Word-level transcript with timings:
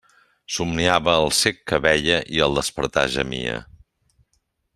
Somniava 0.53 1.13
el 1.25 1.29
cec 1.39 1.59
que 1.71 1.79
veia, 1.87 2.17
i 2.39 2.41
al 2.47 2.57
despertar 2.61 3.05
gemia. 3.19 3.61